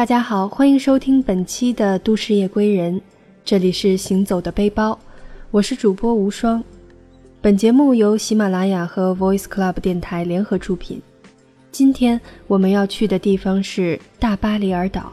[0.00, 2.98] 大家好，欢迎收听本期的《都市夜归人》，
[3.44, 4.98] 这里是行走的背包，
[5.50, 6.64] 我是主播无双。
[7.42, 11.02] 本节目由喜马拉雅和 Voice Club 电台联合出品。
[11.70, 15.12] 今天我们要去的地方是大巴黎尔岛。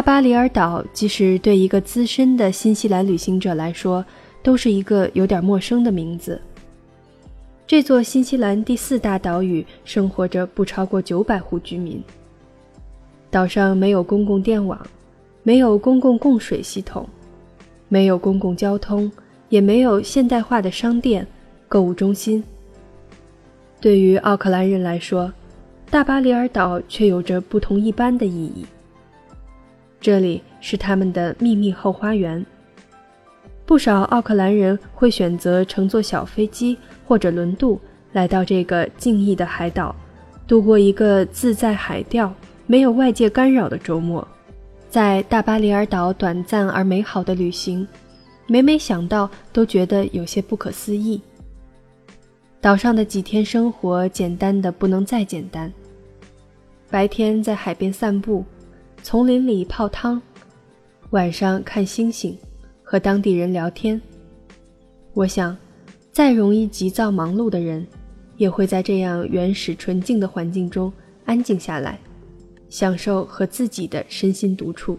[0.00, 4.02] 大巴里尔岛，即使对一个资深的新西兰旅行者来说，
[4.42, 6.40] 都是一个有点陌生的名字。
[7.66, 12.02] 这座新西兰第四大岛屿生活着不超过九百户居民。
[13.30, 14.80] 岛上没有公共电网，
[15.42, 17.06] 没有公共供水系统，
[17.90, 19.12] 没有公共交通，
[19.50, 21.26] 也没有现代化的商店、
[21.68, 22.42] 购物中心。
[23.82, 25.30] 对于奥克兰人来说，
[25.90, 28.64] 大巴里尔岛却有着不同一般的意义。
[30.00, 32.44] 这里是他们的秘密后花园。
[33.66, 37.78] 不少奥克兰人会选择乘坐小飞机或者轮渡
[38.12, 39.94] 来到这个静谧的海岛，
[40.46, 42.32] 度过一个自在海钓、
[42.66, 44.26] 没有外界干扰的周末。
[44.88, 47.86] 在大巴里尔岛短暂而美好的旅行，
[48.48, 51.20] 每每想到都觉得有些不可思议。
[52.60, 55.72] 岛上的几天生活简单的不能再简单。
[56.90, 58.44] 白天在海边散步。
[59.02, 60.20] 丛林里泡汤，
[61.10, 62.36] 晚上看星星，
[62.82, 64.00] 和当地人聊天。
[65.14, 65.56] 我想，
[66.12, 67.84] 再容易急躁忙碌的人，
[68.36, 70.92] 也会在这样原始纯净的环境中
[71.24, 71.98] 安静下来，
[72.68, 74.98] 享受和自己的身心独处。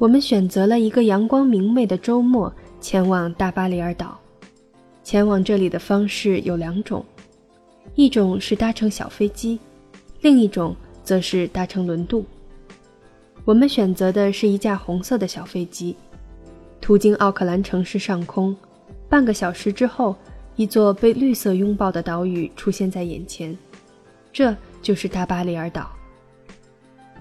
[0.00, 2.50] 我们选择了一个阳光明媚的周末，
[2.80, 4.18] 前往大巴里尔岛。
[5.04, 7.04] 前往这里的方式有两种，
[7.96, 9.60] 一种是搭乘小飞机，
[10.22, 10.74] 另一种
[11.04, 12.24] 则是搭乘轮渡。
[13.44, 15.94] 我们选择的是一架红色的小飞机，
[16.80, 18.56] 途经奥克兰城市上空，
[19.06, 20.16] 半个小时之后，
[20.56, 23.54] 一座被绿色拥抱的岛屿出现在眼前，
[24.32, 25.90] 这就是大巴里尔岛。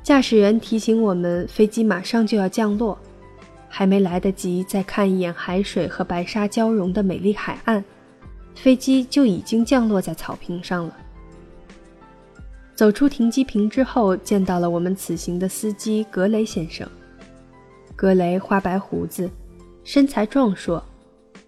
[0.02, 2.98] 驾驶员提醒我们，飞机马上就要降落，
[3.68, 7.84] 还没来得及再看一眼海水和白沙交融的美丽海岸，
[8.56, 10.96] 飞机就已经降落在草坪上了。
[12.74, 16.90] 走出停机坪之后，见到了我们此行的司机格雷先生。
[17.96, 19.30] 格雷花白胡子，
[19.84, 20.82] 身材壮硕，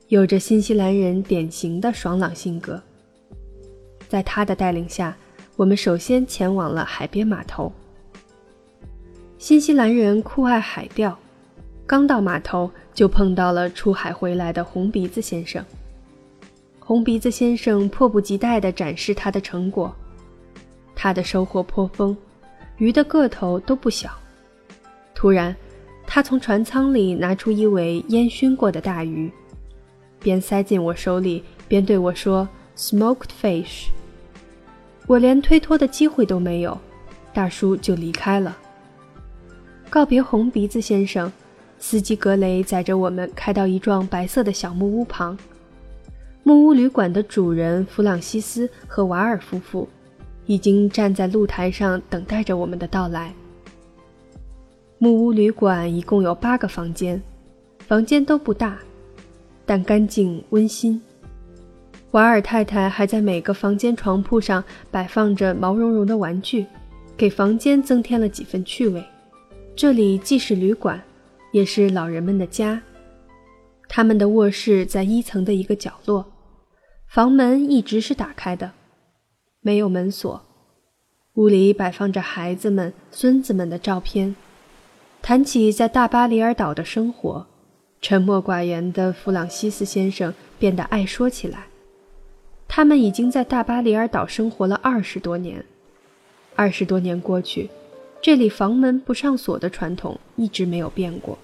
[0.09, 2.79] 有着新西兰人典型的爽朗性格。
[4.09, 5.15] 在他的带领下，
[5.55, 7.71] 我们首先前往了海边码头。
[9.41, 11.17] 新西兰人酷爱海钓，
[11.87, 15.65] 刚到码头就碰到了出海回来的红鼻子先生。
[16.79, 19.91] 红鼻子先生迫不及待地展示他的成果，
[20.93, 22.15] 他的收获颇丰，
[22.77, 24.11] 鱼的个头都不小。
[25.15, 25.55] 突然，
[26.05, 29.31] 他从船舱里拿出一尾烟熏过的大鱼，
[30.19, 32.47] 边塞进我手里，边对我说
[32.77, 33.87] ：“Smoked fish。”
[35.07, 36.79] 我连推脱的机会都没有，
[37.33, 38.55] 大叔就离开了。
[39.91, 41.29] 告别红鼻子先生，
[41.77, 45.37] 司机格雷载着我们开到一幢白色的小木屋旁。
[46.43, 49.85] 木屋旅馆的主人弗朗西斯和瓦尔夫妇
[50.45, 53.33] 已经站在露台上等待着我们的到来。
[54.97, 57.21] 木屋旅馆一共有八个房间，
[57.79, 58.79] 房间都不大，
[59.65, 61.01] 但干净温馨。
[62.11, 66.65] 瓦尔太太还在每个房间床铺上摆放着毛茸茸的玩具，
[67.17, 69.03] 给房间增添了几分趣味。
[69.75, 71.01] 这里既是旅馆，
[71.51, 72.81] 也是老人们的家。
[73.87, 76.25] 他们的卧室在一层的一个角落，
[77.07, 78.71] 房门一直是打开的，
[79.61, 80.41] 没有门锁。
[81.35, 84.35] 屋里摆放着孩子们、孙子们的照片。
[85.21, 87.47] 谈起在大巴里尔岛的生活，
[88.01, 91.67] 沉默寡言的弗朗西斯先生变得爱说起来。
[92.67, 95.65] 他们已经在大巴里尔岛生活了二十多年，
[96.55, 97.69] 二十多年过去。
[98.21, 101.39] 这里房门不上锁的传统一直没有变过。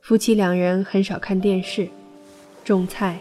[0.00, 1.86] 夫妻两人很少看电视，
[2.64, 3.18] 种菜、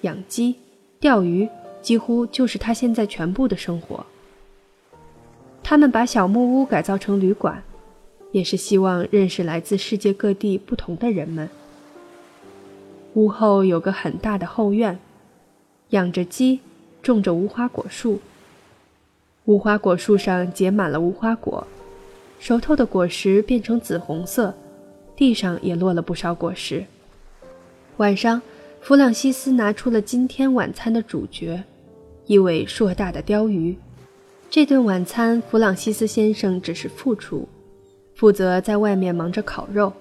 [0.00, 0.56] 养鸡、
[0.98, 1.48] 钓鱼，
[1.80, 4.04] 几乎就是他现在全部的生活。
[5.62, 7.62] 他们把小木屋改造成旅馆，
[8.32, 11.48] 也是希望认识来自世界各地不同的人们。
[13.14, 14.98] 屋后有个很大的后院，
[15.90, 16.58] 养着鸡，
[17.02, 18.20] 种着无花果树。
[19.44, 21.66] 无花果树上结满了无花果，
[22.38, 24.54] 熟透的果实变成紫红色，
[25.16, 26.84] 地上也落了不少果实。
[27.96, 28.40] 晚上，
[28.80, 31.62] 弗朗西斯拿出了今天晚餐的主角——
[32.26, 33.76] 一尾硕大的鲷鱼。
[34.48, 37.48] 这顿晚餐，弗朗西斯先生只是副厨，
[38.14, 39.92] 负责在外面忙着烤肉。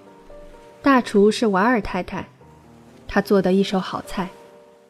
[0.84, 2.28] 大厨是瓦尔太太，
[3.08, 4.30] 她做的一手好菜：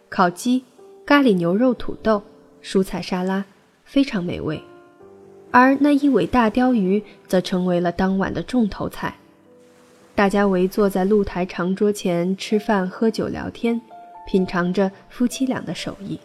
[0.10, 0.64] 烤鸡、
[1.06, 2.22] 咖喱牛肉、土豆、
[2.62, 3.46] 蔬菜沙拉，
[3.92, 4.64] 非常美味。
[5.52, 9.14] 而那一尾大鲷鱼则成为了当晚的重头菜。
[10.16, 13.82] 大家围坐在露台长桌前吃饭、喝酒、聊天，
[14.26, 16.18] 品尝着夫妻俩的手艺。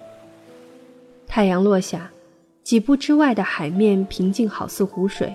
[1.27, 2.09] 太阳落下，
[2.63, 5.35] 几步之外的海面平静，好似湖水，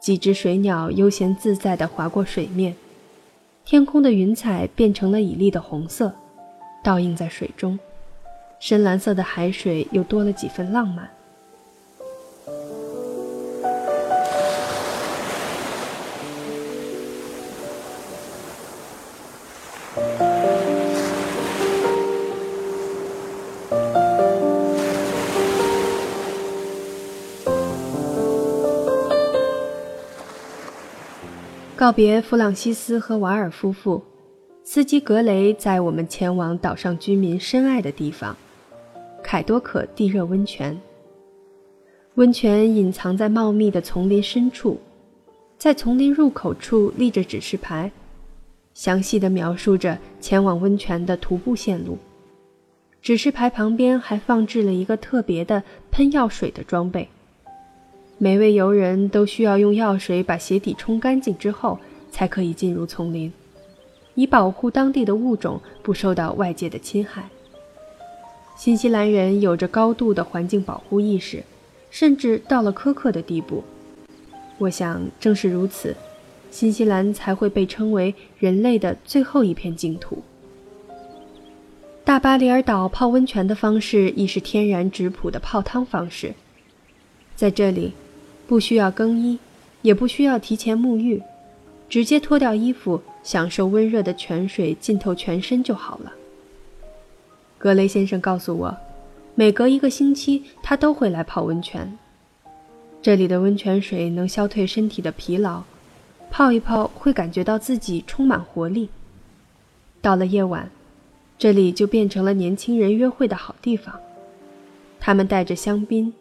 [0.00, 2.74] 几只水鸟悠闲自在地划过水面。
[3.64, 6.12] 天空的云彩变成了绮丽的红色，
[6.82, 7.78] 倒映在水中，
[8.58, 11.08] 深蓝色的海水又多了几分浪漫。
[31.78, 34.02] 告别弗朗西斯和瓦尔夫妇，
[34.64, 38.36] 司机格雷载我们前往岛上居民深爱的地方——
[39.22, 40.76] 凯多可地热温泉。
[42.16, 44.76] 温泉隐藏在茂密的丛林深处，
[45.56, 47.92] 在丛林入口处立着指示牌，
[48.74, 51.96] 详细的描述着前往温泉的徒步线路。
[53.00, 57.08] 指示牌旁边还放置了一个特别的喷药水的装备。
[58.20, 61.78] 每位游人都需要用药水把鞋底冲干净之后，
[62.10, 63.32] 才可以进入丛林，
[64.16, 67.28] 以保护当地的物种不受到外界的侵害。
[68.56, 71.44] 新西兰人有着高度的环境保护意识，
[71.92, 73.62] 甚至到了苛刻的地步。
[74.58, 75.94] 我想，正是如此，
[76.50, 80.24] 新西兰才会被称为人类的最后一片净土。
[82.02, 86.34] 大巴里尔岛泡温泉的方式亦是天然质朴的泡汤方式，
[87.36, 87.92] 在这里。
[88.48, 89.38] 不需要更衣，
[89.82, 91.22] 也不需要提前沐浴，
[91.86, 96.12] 直接脱掉衣服，享受温热的泉水浸透全身就好了。
[97.58, 98.74] 格雷先生告诉我，
[99.34, 101.98] 每隔一个星期他都会来泡温泉。
[103.02, 105.62] 这里的温泉水能消退身体的疲劳，
[106.30, 108.88] 泡一泡会感觉到自己充满活力。
[110.00, 110.70] 到了夜晚，
[111.38, 113.94] 这里就变成了年轻人约会的好地方。
[114.98, 116.12] 他们带着香槟，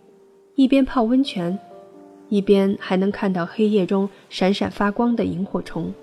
[0.56, 1.57] 一边泡温泉。
[2.29, 5.94] 一边还能看到黑夜中闪闪发光的萤火虫。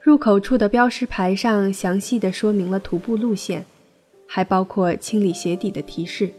[0.00, 3.66] 入口处的标识牌上详细的说明了徒步路线，
[4.26, 6.30] 还包括清理鞋底的提示。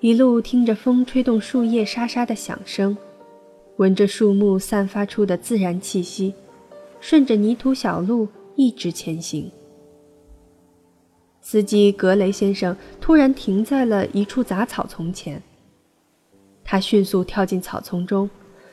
[0.00, 2.96] 一路听着风吹动树叶沙沙的响声，
[3.76, 6.32] 闻着树木散发出的自然气息，
[7.00, 9.50] 顺着泥土小路一直前行。
[11.42, 15.42] 司机格雷先生突然停在了一处杂草丛前。
[16.66, 18.28] 他迅速跳进草丛中，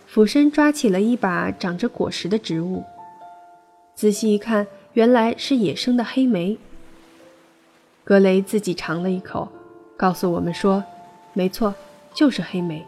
[0.08, 2.84] 俯身抓起了一把长着果实的植物。
[3.94, 6.58] 仔细一看，原来是野生的黑莓。
[8.04, 9.48] 格雷自己尝了一口，
[9.96, 10.84] 告诉我们说
[11.34, 11.74] ：“没错，
[12.16, 12.84] 就是黑莓。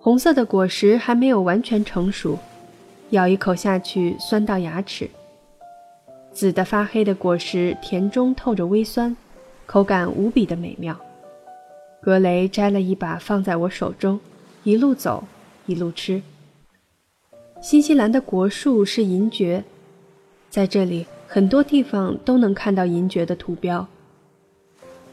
[0.00, 2.38] 红色的果实还没有完全成熟，
[3.10, 5.08] 咬一口下去，酸到牙齿。
[6.32, 9.14] 紫的发黑的果实，甜中透着微酸，
[9.66, 10.98] 口感无比的美妙。”
[12.02, 14.18] 格雷摘了一把放在我手中，
[14.64, 15.22] 一路走，
[15.66, 16.20] 一路吃。
[17.60, 19.62] 新西兰的国树是银蕨，
[20.50, 23.86] 在这里很多地方都能看到银蕨的图标。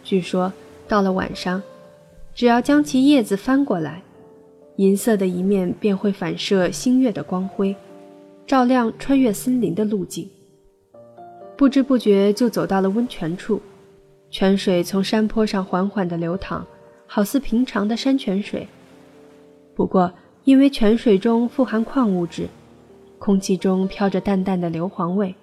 [0.04, 0.52] 据说
[0.88, 1.62] 到了晚上，
[2.34, 4.02] 只要将其叶子翻过来，
[4.78, 7.76] 银色的一面便会反射星月的光辉，
[8.48, 10.28] 照亮穿越森林的路径。
[11.56, 13.62] 不知不觉就走到了温泉处，
[14.32, 16.66] 泉水从山坡上缓缓地流淌。
[17.12, 18.68] 好似平常的山泉水，
[19.74, 20.14] 不过
[20.44, 22.48] 因为泉水中富含矿物质，
[23.18, 25.34] 空气中飘着淡淡的硫磺味。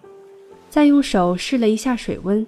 [0.71, 2.47] 再用手试了一下水温，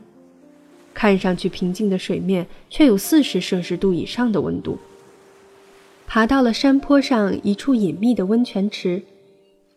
[0.94, 4.78] 看上去平静的水面却有四十摄氏度以上的温度。
[6.06, 9.02] 爬到了山坡上一处隐秘的温泉池，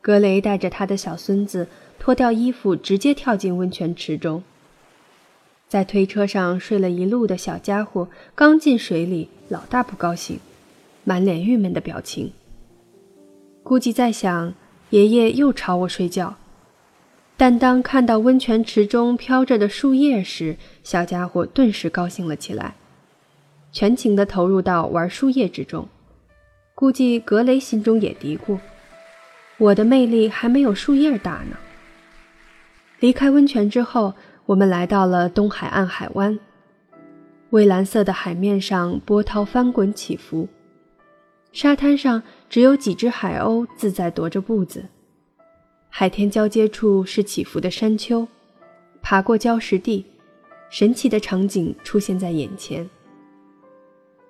[0.01, 1.67] 格雷带着他的小孙子
[1.97, 4.43] 脱掉衣服，直接跳进温泉池中。
[5.71, 10.37] 在推车上睡了一路的小家伙刚进水里，老大不高兴，
[11.05, 12.33] 满脸郁闷的表情。
[13.63, 14.53] 估计在想，
[14.89, 16.35] 爷爷又吵我睡觉。
[17.37, 22.75] 但当看到温泉池中飘着的树叶时，小家伙顿时高兴了起来，
[23.71, 25.87] 全情地投入到玩树叶之中。
[26.75, 28.59] 估计格雷心中也嘀咕
[29.57, 31.55] ：“我的魅力还没有树叶大呢。”
[32.99, 34.13] 离开温泉之后，
[34.51, 36.37] 我们来到了东海岸海湾。
[37.51, 40.45] 蔚蓝色的海面上，波涛翻滚起伏，
[41.53, 44.83] 沙滩上只有几只海鸥自在踱着步子。
[45.87, 48.27] 海天交接处是起伏的山丘，
[49.01, 50.05] 爬过礁石地，
[50.69, 52.89] 神奇的场景出现在眼前。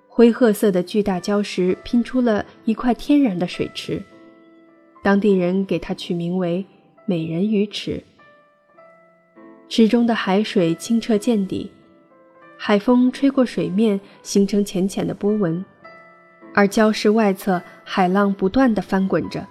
[0.06, 4.00] 灰褐色的巨大礁石拼出了一块天然的水池，
[5.02, 6.64] 当地人给它取名为
[7.06, 8.00] “美人鱼池”。
[9.74, 11.72] 池中的海水清澈见底。
[12.58, 15.64] 海风吹过水面，形成浅浅的波纹，
[16.52, 19.46] 而礁石外侧海浪不断地翻滚着。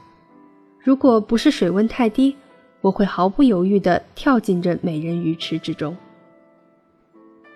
[0.79, 2.35] 如果不是水温太低，
[2.81, 5.97] 我会毫不犹豫地跳进这美人鱼池之中。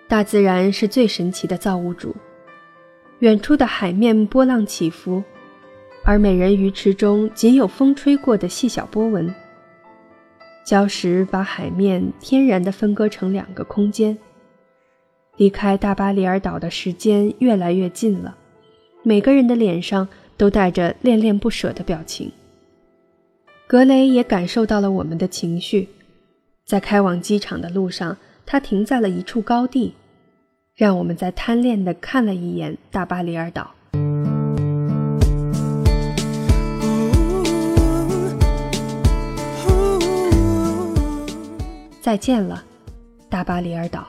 [0.08, 2.16] 大自然是最神奇的造物主。
[3.20, 5.22] 远处的海面波浪起伏，
[6.02, 9.32] 而美人鱼池中仅有风吹过的细小波纹。
[10.66, 14.18] 礁石把海面天然地分割成两个空间。
[15.36, 18.36] 离开大巴里尔岛的时间越来越近了，
[19.04, 22.32] 每个人的脸上都带着恋恋不舍的表情。
[23.68, 25.88] 格雷也感受到了我们的情绪，
[26.64, 29.94] 在开往机场的路上，他停在了一处高地，
[30.74, 33.72] 让我们在贪恋地看了一眼大巴里尔岛。
[42.06, 42.62] 再见了，
[43.28, 44.06] 大巴里尔岛。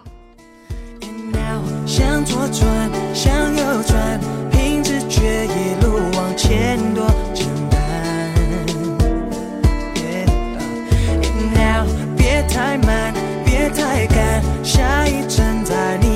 [1.87, 4.19] 向左转，向右转，
[4.51, 7.79] 凭直觉一路往前，多简单。
[11.55, 13.11] Now，别太慢，
[13.43, 16.06] 别太赶，下一站在你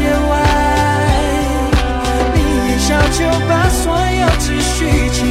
[0.00, 0.32] 界外
[2.34, 2.38] 你
[2.68, 5.29] 一笑就把所有积蓄